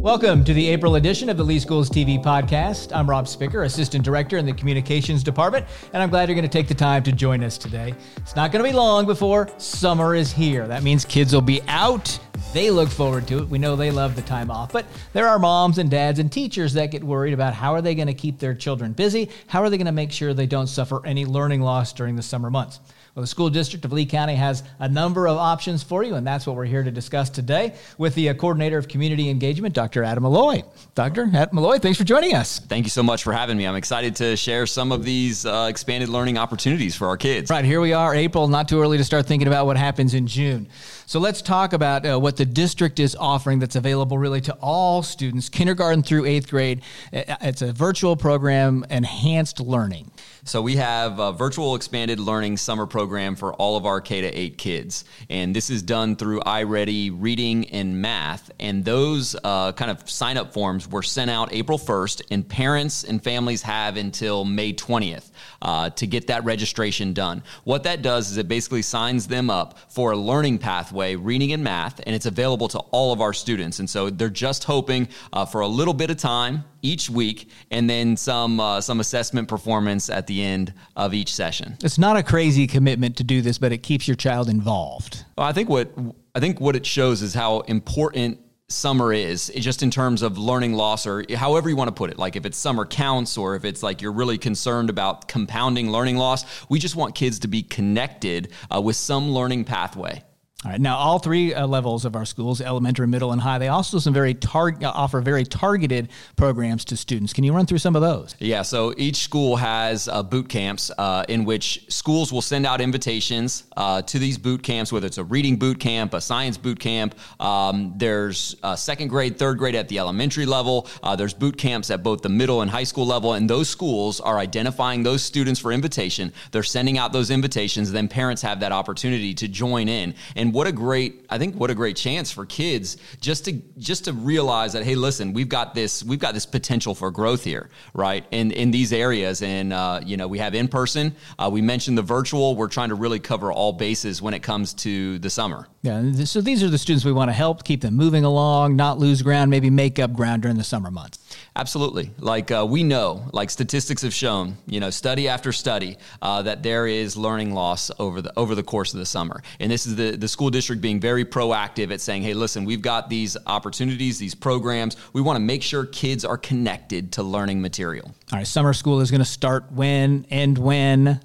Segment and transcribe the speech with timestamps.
[0.00, 2.90] Welcome to the April edition of the Lee Schools TV podcast.
[2.96, 6.48] I'm Rob Spicker, Assistant Director in the Communications Department, and I'm glad you're going to
[6.48, 7.92] take the time to join us today.
[8.16, 10.66] It's not going to be long before summer is here.
[10.66, 12.18] That means kids will be out.
[12.52, 13.48] They look forward to it.
[13.48, 16.72] We know they love the time off, but there are moms and dads and teachers
[16.72, 19.30] that get worried about how are they going to keep their children busy?
[19.46, 22.22] How are they going to make sure they don't suffer any learning loss during the
[22.22, 22.80] summer months?
[23.14, 26.24] Well, the school district of Lee County has a number of options for you, and
[26.24, 30.04] that's what we're here to discuss today with the uh, coordinator of community engagement, Dr.
[30.04, 30.62] Adam Malloy.
[30.94, 31.28] Dr.
[31.34, 32.60] Adam Malloy, thanks for joining us.
[32.60, 33.66] Thank you so much for having me.
[33.66, 37.50] I'm excited to share some of these uh, expanded learning opportunities for our kids.
[37.50, 40.28] Right, here we are, April, not too early to start thinking about what happens in
[40.28, 40.68] June.
[41.06, 45.02] So let's talk about uh, what the district is offering that's available really to all
[45.02, 46.80] students, kindergarten through eighth grade.
[47.12, 50.10] It's a virtual program, enhanced learning.
[50.44, 54.26] So we have a virtual expanded learning summer program for all of our K to
[54.26, 55.04] 8 kids.
[55.28, 58.50] And this is done through iReady reading and math.
[58.58, 63.04] And those uh, kind of sign up forms were sent out April 1st, and parents
[63.04, 67.42] and families have until May 20th uh, to get that registration done.
[67.64, 71.62] What that does is it basically signs them up for a learning pathway, reading and
[71.62, 73.78] math, and it's available to all of our students.
[73.78, 77.90] And so they're just hoping uh, for a little bit of time each week, and
[77.90, 81.76] then some uh, some assessment performance at the end of each session.
[81.84, 85.24] It's not a crazy commitment to do this, but it keeps your child involved.
[85.36, 85.92] Well, I think what
[86.34, 90.74] I think what it shows is how important summer is just in terms of learning
[90.74, 93.64] loss or however you want to put it like if it's summer counts or if
[93.64, 97.64] it's like you're really concerned about compounding learning loss we just want kids to be
[97.64, 100.22] connected uh, with some learning pathway
[100.62, 100.80] all right.
[100.80, 104.12] Now, all three uh, levels of our schools, elementary, middle, and high, they also some
[104.12, 107.32] very tar- uh, offer very targeted programs to students.
[107.32, 108.36] Can you run through some of those?
[108.38, 108.60] Yeah.
[108.60, 113.64] So each school has uh, boot camps uh, in which schools will send out invitations
[113.74, 117.14] uh, to these boot camps, whether it's a reading boot camp, a science boot camp.
[117.40, 120.88] Um, there's uh, second grade, third grade at the elementary level.
[121.16, 124.38] there's boot camps at both the middle and high school level, and those schools are
[124.38, 126.34] identifying those students for invitation.
[126.50, 127.92] They're sending out those invitations.
[127.92, 131.70] Then parents have that opportunity to join in and what a great I think what
[131.70, 135.74] a great chance for kids just to just to realize that hey listen we've got
[135.74, 138.24] this we've got this potential for growth here right?
[138.30, 139.42] In in these areas.
[139.42, 141.14] And uh, you know we have in person.
[141.38, 142.56] Uh, we mentioned the virtual.
[142.56, 145.68] We're trying to really cover all bases when it comes to the summer.
[145.82, 148.98] Yeah so these are the students we want to help keep them moving along not
[148.98, 151.19] lose ground maybe make up ground during the summer months
[151.56, 152.10] Absolutely.
[152.18, 156.62] Like uh, we know, like statistics have shown, you know, study after study, uh, that
[156.62, 159.42] there is learning loss over the over the course of the summer.
[159.58, 162.82] And this is the the school district being very proactive at saying, hey, listen, we've
[162.82, 164.96] got these opportunities, these programs.
[165.12, 168.14] We want to make sure kids are connected to learning material.
[168.32, 171.20] All right, summer school is going to start when, and when.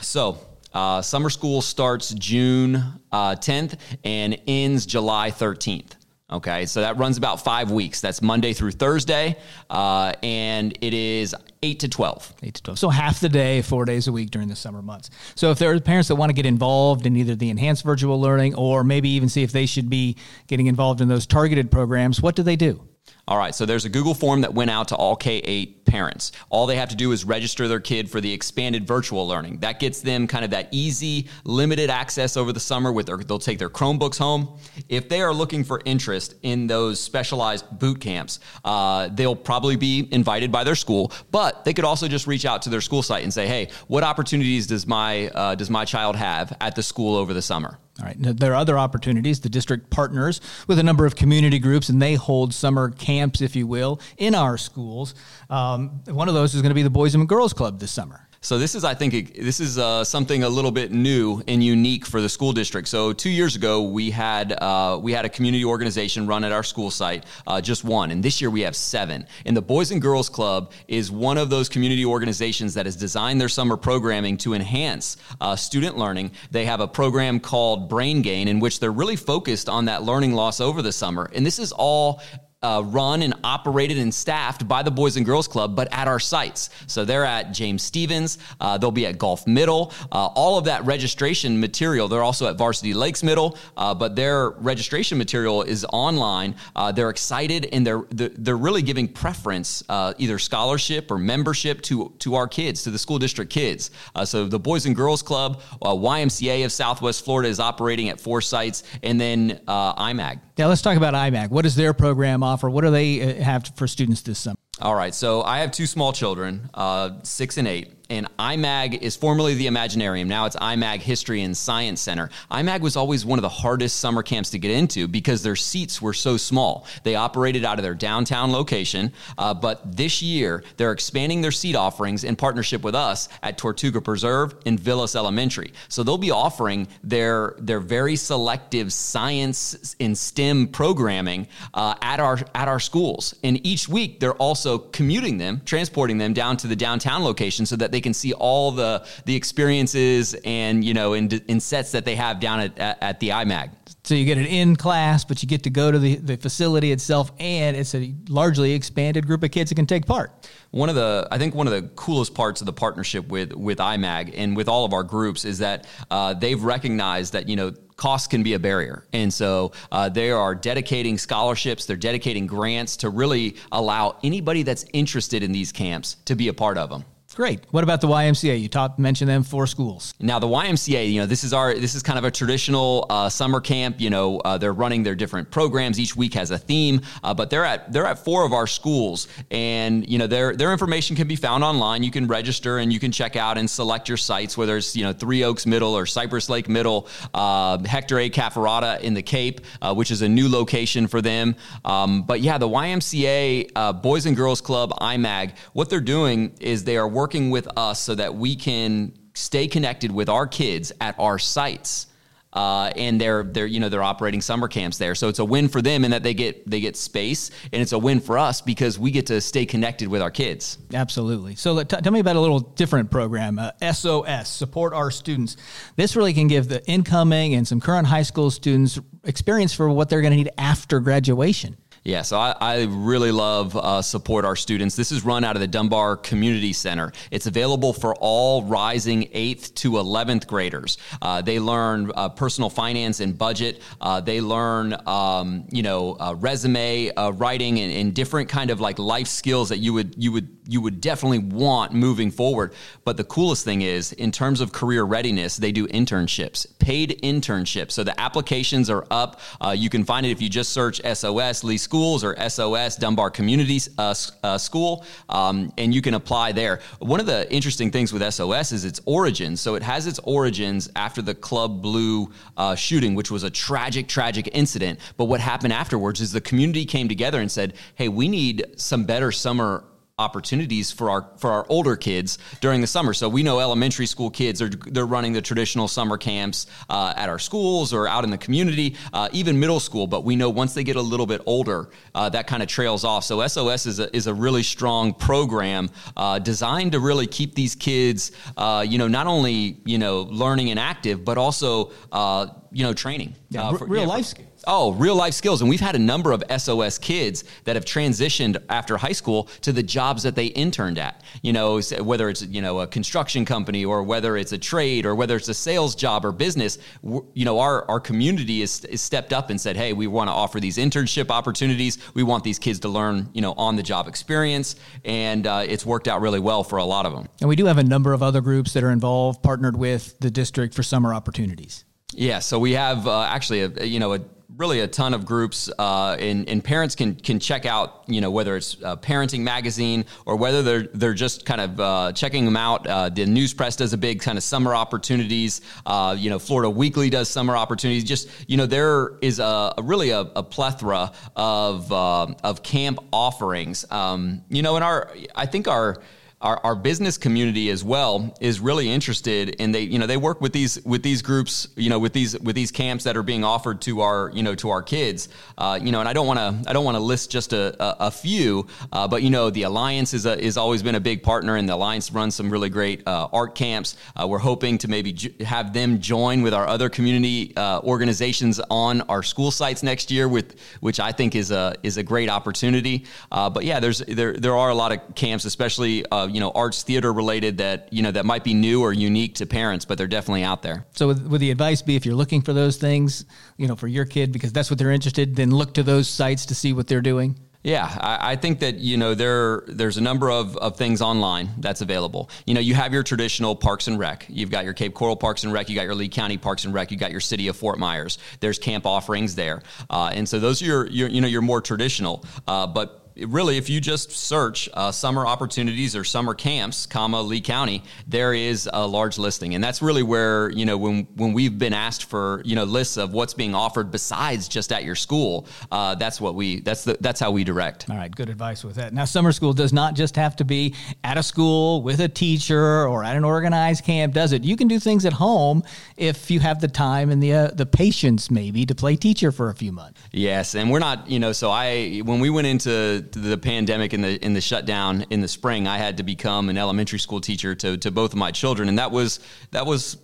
[0.00, 0.38] So
[0.72, 2.76] uh, summer school starts June
[3.10, 5.95] uh, 10th and ends July 13th.
[6.28, 8.00] Okay, so that runs about five weeks.
[8.00, 9.36] That's Monday through Thursday,
[9.70, 12.34] uh, and it is 8 to 12.
[12.42, 12.78] 8 to 12.
[12.80, 15.10] So half the day, four days a week during the summer months.
[15.36, 18.20] So if there are parents that want to get involved in either the enhanced virtual
[18.20, 20.16] learning or maybe even see if they should be
[20.48, 22.82] getting involved in those targeted programs, what do they do?
[23.28, 26.30] All right, so there's a Google form that went out to all K 8 parents.
[26.48, 29.58] All they have to do is register their kid for the expanded virtual learning.
[29.58, 33.40] That gets them kind of that easy, limited access over the summer with their, they'll
[33.40, 34.56] take their Chromebooks home.
[34.88, 40.08] If they are looking for interest in those specialized boot camps, uh, they'll probably be
[40.12, 43.24] invited by their school, but they could also just reach out to their school site
[43.24, 47.16] and say, hey, what opportunities does my, uh, does my child have at the school
[47.16, 47.78] over the summer?
[47.98, 48.16] All right.
[48.18, 49.40] There are other opportunities.
[49.40, 53.06] The district partners with a number of community groups, and they hold summer camps,
[53.42, 55.14] if you will, in our schools.
[55.50, 58.26] Um, one of those is going to be the Boys and Girls Club this summer.
[58.46, 62.06] So this is, I think, this is uh, something a little bit new and unique
[62.06, 62.86] for the school district.
[62.86, 66.62] So two years ago, we had uh, we had a community organization run at our
[66.62, 69.26] school site, uh, just one, and this year we have seven.
[69.46, 73.40] And the Boys and Girls Club is one of those community organizations that has designed
[73.40, 76.30] their summer programming to enhance uh, student learning.
[76.52, 80.34] They have a program called Brain Gain, in which they're really focused on that learning
[80.34, 81.28] loss over the summer.
[81.34, 82.22] And this is all
[82.66, 86.18] uh, run and operated and staffed by the Boys and Girls Club, but at our
[86.18, 86.70] sites.
[86.88, 88.38] So they're at James Stephens.
[88.60, 89.92] uh, they'll be at Gulf Middle.
[90.10, 94.50] Uh, all of that registration material, they're also at Varsity Lakes Middle, uh, but their
[94.50, 96.56] registration material is online.
[96.74, 102.12] Uh, they're excited and they're they're really giving preference, uh, either scholarship or membership to
[102.18, 103.90] to our kids, to the school district kids.
[104.24, 108.82] so the Boys and Girls Club, YMCA of Southwest Florida is operating at four sites,
[109.04, 110.40] and then IMAG.
[110.56, 111.50] Yeah, let's talk about IMAG.
[111.50, 112.55] What is their program offer?
[112.70, 114.56] What do they uh, have for students this summer?
[114.80, 115.14] All right.
[115.14, 117.92] So I have two small children, uh, six and eight.
[118.08, 120.26] and IMAG is formerly the Imaginarium.
[120.26, 122.30] Now it's IMAG History and Science Center.
[122.50, 126.00] IMAG was always one of the hardest summer camps to get into because their seats
[126.00, 126.86] were so small.
[127.02, 131.74] They operated out of their downtown location, uh, but this year they're expanding their seat
[131.74, 135.72] offerings in partnership with us at Tortuga Preserve and Villas Elementary.
[135.88, 142.38] So they'll be offering their their very selective science and STEM programming uh, at our
[142.54, 143.34] at our schools.
[143.42, 147.76] And each week they're also commuting them, transporting them down to the downtown location so
[147.76, 152.04] that they can see all the the experiences and you know in, in sets that
[152.04, 153.70] they have down at, at, at the IMAG.
[154.06, 156.92] So you get it in class, but you get to go to the, the facility
[156.92, 160.48] itself, and it's a largely expanded group of kids that can take part.
[160.70, 163.78] One of the, I think one of the coolest parts of the partnership with with
[163.78, 167.72] IMAG and with all of our groups is that uh, they've recognized that you know
[167.96, 169.04] cost can be a barrier.
[169.12, 174.84] And so uh, they are dedicating scholarships, they're dedicating grants to really allow anybody that's
[174.92, 177.04] interested in these camps to be a part of them.
[177.36, 177.60] Great.
[177.70, 178.58] What about the YMCA?
[178.58, 180.14] You talked mentioned them four schools.
[180.18, 183.28] Now the YMCA, you know, this is our this is kind of a traditional uh,
[183.28, 184.00] summer camp.
[184.00, 186.00] You know, uh, they're running their different programs.
[186.00, 189.28] Each week has a theme, uh, but they're at they're at four of our schools,
[189.50, 192.02] and you know their their information can be found online.
[192.02, 195.04] You can register and you can check out and select your sites, whether it's you
[195.04, 198.30] know Three Oaks Middle or Cypress Lake Middle, uh, Hector A.
[198.30, 201.54] Cafferata in the Cape, uh, which is a new location for them.
[201.84, 206.84] Um, but yeah, the YMCA uh, Boys and Girls Club IMAG, what they're doing is
[206.84, 210.92] they are working working with us so that we can stay connected with our kids
[211.00, 212.06] at our sites.
[212.52, 215.68] Uh, and they're they're you know they're operating summer camps there, so it's a win
[215.68, 218.62] for them in that they get they get space, and it's a win for us
[218.62, 220.78] because we get to stay connected with our kids.
[220.94, 221.56] Absolutely.
[221.56, 225.56] So t- tell me about a little different program, uh, SOS, support our students.
[225.96, 230.08] This really can give the incoming and some current high school students experience for what
[230.08, 231.76] they're going to need after graduation.
[232.06, 234.94] Yeah, so I, I really love uh, support our students.
[234.94, 237.12] This is run out of the Dunbar Community Center.
[237.32, 240.98] It's available for all rising 8th to 11th graders.
[241.20, 243.82] Uh, they learn uh, personal finance and budget.
[244.00, 248.80] Uh, they learn, um, you know, uh, resume uh, writing and, and, different kind of
[248.80, 252.72] like life skills that you would you would you would definitely want moving forward.
[253.04, 257.92] But the coolest thing is, in terms of career readiness, they do internships, paid internships.
[257.92, 259.40] So the applications are up.
[259.74, 263.30] you can find it if you just search SOS Lee School Schools or SOS, Dunbar
[263.30, 266.80] Community uh, uh, School, um, and you can apply there.
[266.98, 269.62] One of the interesting things with SOS is its origins.
[269.62, 274.08] So it has its origins after the Club Blu uh, shooting, which was a tragic,
[274.08, 274.98] tragic incident.
[275.16, 279.04] But what happened afterwards is the community came together and said, hey, we need some
[279.04, 279.82] better summer
[280.18, 283.12] opportunities for our for our older kids during the summer.
[283.12, 287.28] So we know elementary school kids are they're running the traditional summer camps uh, at
[287.28, 290.06] our schools or out in the community, uh, even middle school.
[290.06, 293.04] But we know once they get a little bit older, uh, that kind of trails
[293.04, 293.24] off.
[293.24, 297.74] So SOS is a, is a really strong program uh, designed to really keep these
[297.74, 302.84] kids, uh, you know, not only you know learning and active, but also uh, you
[302.84, 303.34] know training.
[303.50, 304.55] Yeah, for, real yeah, life skills.
[304.68, 305.60] Oh, real life skills.
[305.60, 309.72] And we've had a number of SOS kids that have transitioned after high school to
[309.72, 311.22] the jobs that they interned at.
[311.42, 315.14] You know, whether it's, you know, a construction company or whether it's a trade or
[315.14, 319.32] whether it's a sales job or business, you know, our, our community is, is stepped
[319.32, 321.98] up and said, hey, we want to offer these internship opportunities.
[322.14, 324.74] We want these kids to learn, you know, on the job experience.
[325.04, 327.28] And uh, it's worked out really well for a lot of them.
[327.40, 330.30] And we do have a number of other groups that are involved, partnered with the
[330.30, 331.84] district for summer opportunities.
[332.12, 334.20] Yeah, so we have uh, actually a you know a
[334.56, 338.30] really a ton of groups, uh, and, and parents can can check out, you know,
[338.30, 342.56] whether it's a parenting magazine or whether they're they're just kind of uh, checking them
[342.56, 342.86] out.
[342.86, 345.60] Uh, the news press does a big kind of summer opportunities.
[345.84, 348.04] Uh, you know, Florida Weekly does summer opportunities.
[348.04, 352.98] Just you know, there is a, a really a, a, plethora of uh, of camp
[353.12, 353.84] offerings.
[353.90, 356.00] Um, you know, in our I think our
[356.42, 360.42] our, our business community as well is really interested and they you know they work
[360.42, 363.42] with these with these groups you know with these with these camps that are being
[363.42, 365.30] offered to our you know to our kids.
[365.56, 367.74] Uh, you know and I don't want to I don't want to list just a,
[367.82, 371.00] a, a few uh, but you know the alliance is a, is always been a
[371.00, 373.96] big partner and the alliance runs some really great uh, art camps.
[374.14, 379.00] Uh, we're hoping to maybe have them join with our other community uh, organizations on
[379.02, 383.06] our school sites next year with which I think is a is a great opportunity.
[383.32, 386.82] Uh, but yeah there's there there are a lot of camps especially you know arts
[386.82, 390.06] theater related that you know that might be new or unique to parents, but they're
[390.06, 390.86] definitely out there.
[390.94, 393.24] So would, would the advice be if you're looking for those things,
[393.56, 396.46] you know, for your kid because that's what they're interested, then look to those sites
[396.46, 397.38] to see what they're doing.
[397.66, 401.50] Yeah, I, I, think that you know there there's a number of, of things online
[401.58, 402.30] that's available.
[402.46, 404.24] You know, you have your traditional Parks and Rec.
[404.28, 405.68] You've got your Cape Coral Parks and Rec.
[405.68, 406.92] You got your Lee County Parks and Rec.
[406.92, 408.18] You got your City of Fort Myers.
[408.38, 411.60] There's camp offerings there, uh, and so those are your, your, you know your more
[411.60, 412.24] traditional.
[412.46, 417.40] Uh, but really, if you just search uh, summer opportunities or summer camps, comma Lee
[417.40, 421.58] County, there is a large listing, and that's really where you know when when we've
[421.58, 425.46] been asked for you know lists of what's being offered besides just at your school,
[425.70, 427.88] uh, that's what we that's the that's how we direct.
[427.88, 428.92] All right, good advice with that.
[428.92, 432.86] Now, summer school does not just have to be at a school with a teacher
[432.86, 434.44] or at an organized camp, does it?
[434.44, 435.62] You can do things at home
[435.96, 439.48] if you have the time and the uh, the patience maybe to play teacher for
[439.48, 440.00] a few months.
[440.12, 444.02] Yes, and we're not you know so I when we went into the pandemic and
[444.02, 447.54] the in the shutdown in the spring, I had to become an elementary school teacher
[447.54, 449.20] to to both of my children, and that was
[449.50, 449.96] that was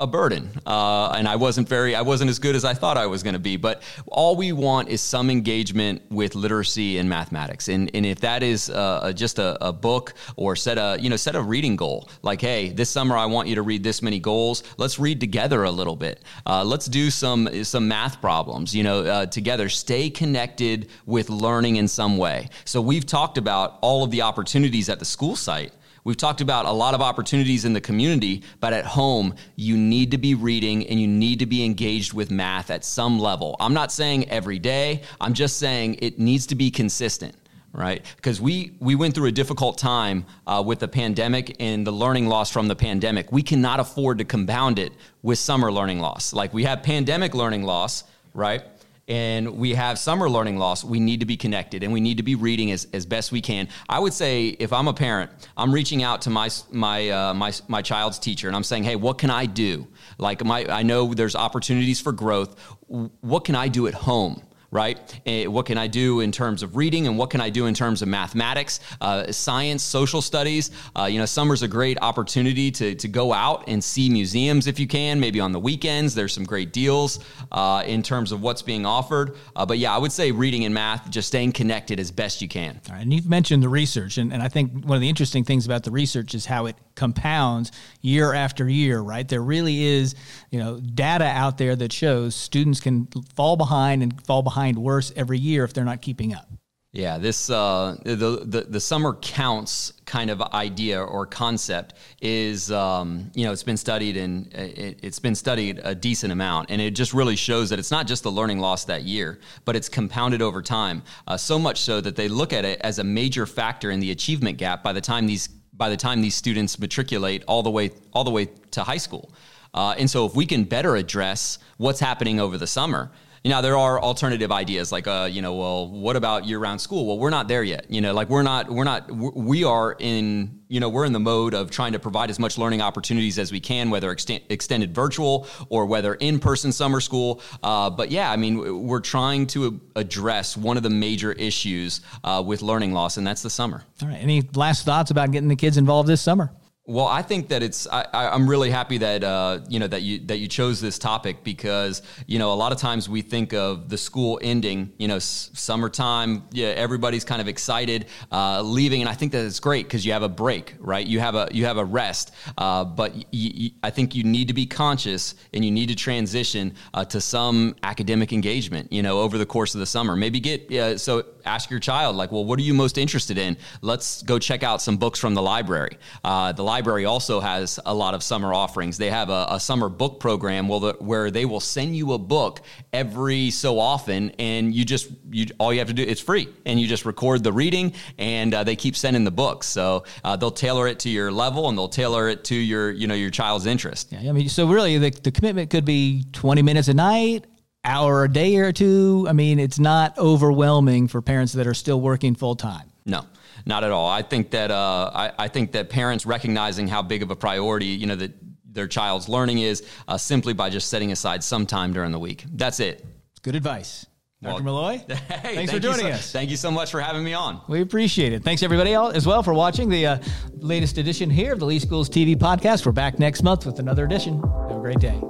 [0.00, 0.48] a burden.
[0.64, 3.32] Uh, and i wasn't very i wasn't as good as i thought i was going
[3.32, 7.66] to be but all we want is some engagement with literacy and mathematics.
[7.68, 11.16] And, and if that is uh, just a, a, book or set a you know
[11.16, 14.20] set a reading goal like hey this summer i want you to read this many
[14.20, 16.22] goals let's read together a little bit.
[16.46, 19.68] Uh, let's do some some math problems you know uh, together.
[19.68, 22.48] Stay connected with learning in some way.
[22.64, 25.72] So we've talked about all of the opportunities at the school site
[26.08, 30.12] We've talked about a lot of opportunities in the community, but at home, you need
[30.12, 33.56] to be reading and you need to be engaged with math at some level.
[33.60, 37.34] I'm not saying every day, I'm just saying it needs to be consistent
[37.74, 38.02] right?
[38.16, 42.26] Because we we went through a difficult time uh, with the pandemic and the learning
[42.26, 43.30] loss from the pandemic.
[43.30, 46.32] We cannot afford to compound it with summer learning loss.
[46.32, 48.62] Like we have pandemic learning loss, right?
[49.08, 52.22] And we have summer learning loss, we need to be connected and we need to
[52.22, 53.68] be reading as, as best we can.
[53.88, 57.52] I would say if I'm a parent, I'm reaching out to my my uh, my
[57.68, 59.88] my child's teacher and I'm saying, "Hey, what can I do?
[60.18, 62.58] Like my I know there's opportunities for growth.
[62.86, 65.20] What can I do at home?" Right?
[65.24, 67.74] Eh, what can I do in terms of reading and what can I do in
[67.74, 70.70] terms of mathematics, uh, science, social studies?
[70.94, 74.78] Uh, you know, summer's a great opportunity to, to go out and see museums if
[74.78, 76.14] you can, maybe on the weekends.
[76.14, 77.20] There's some great deals
[77.50, 79.36] uh, in terms of what's being offered.
[79.56, 82.48] Uh, but yeah, I would say reading and math, just staying connected as best you
[82.48, 82.80] can.
[82.90, 85.84] And you've mentioned the research, and, and I think one of the interesting things about
[85.84, 87.72] the research is how it compounds
[88.02, 89.26] year after year, right?
[89.26, 90.14] There really is,
[90.50, 95.12] you know, data out there that shows students can fall behind and fall behind worse
[95.16, 96.48] every year if they're not keeping up.
[96.92, 103.30] Yeah, this uh, the, the the summer counts kind of idea or concept is um,
[103.34, 106.92] you know it's been studied and it, has been studied a decent amount, and it
[106.92, 110.40] just really shows that it's not just the learning loss that year, but it's compounded
[110.40, 111.02] over time.
[111.26, 114.10] Uh, so much so that they look at it as a major factor in the
[114.10, 117.90] achievement gap by the time these by the time these students matriculate all the way
[118.14, 119.30] all the way to high school.
[119.74, 123.10] Uh, and so, if we can better address what's happening over the summer,
[123.44, 127.06] know, there are alternative ideas like, uh, you know, well, what about year-round school?
[127.06, 127.90] Well, we're not there yet.
[127.90, 131.20] You know, like we're not, we're not, we are in, you know, we're in the
[131.20, 135.46] mode of trying to provide as much learning opportunities as we can, whether extended virtual
[135.68, 137.40] or whether in-person summer school.
[137.62, 142.42] Uh, but yeah, I mean, we're trying to address one of the major issues uh,
[142.44, 143.84] with learning loss, and that's the summer.
[144.02, 144.20] All right.
[144.20, 146.50] Any last thoughts about getting the kids involved this summer?
[146.88, 147.86] Well, I think that it's.
[147.86, 151.44] I, am really happy that uh, you know that you that you chose this topic
[151.44, 154.94] because you know a lot of times we think of the school ending.
[154.96, 156.44] You know, s- summertime.
[156.50, 160.12] Yeah, everybody's kind of excited uh, leaving, and I think that it's great because you
[160.12, 161.06] have a break, right?
[161.06, 162.32] You have a you have a rest.
[162.56, 165.94] Uh, but y- y- I think you need to be conscious and you need to
[165.94, 168.90] transition uh, to some academic engagement.
[168.90, 172.32] You know, over the course of the summer, maybe get so ask your child like,
[172.32, 173.58] well, what are you most interested in?
[173.82, 175.98] Let's go check out some books from the library.
[176.24, 178.98] Uh, the library library also has a lot of summer offerings.
[178.98, 182.18] They have a, a summer book program where, the, where they will send you a
[182.18, 182.60] book
[182.92, 186.80] every so often, and you just you all you have to do it's free, and
[186.80, 189.66] you just record the reading, and uh, they keep sending the books.
[189.66, 193.08] So uh, they'll tailor it to your level, and they'll tailor it to your you
[193.08, 194.12] know your child's interest.
[194.12, 197.44] Yeah, I mean, so really the, the commitment could be twenty minutes a night,
[197.84, 199.26] hour a day or two.
[199.28, 202.92] I mean, it's not overwhelming for parents that are still working full time.
[203.04, 203.24] No,
[203.68, 204.08] not at all.
[204.08, 207.86] I think that uh, I, I, think that parents recognizing how big of a priority
[207.86, 208.32] you know that
[208.64, 212.44] their child's learning is uh, simply by just setting aside some time during the week.
[212.52, 213.04] That's it.
[213.42, 214.06] Good advice.
[214.40, 214.62] Dr.
[214.62, 216.30] Well, Malloy, hey, thanks for joining so, us.
[216.30, 217.60] Thank you so much for having me on.
[217.68, 218.44] We appreciate it.
[218.44, 220.18] Thanks, everybody, as well, for watching the uh,
[220.58, 222.86] latest edition here of the Lee Schools TV podcast.
[222.86, 224.40] We're back next month with another edition.
[224.68, 225.20] Have a great day.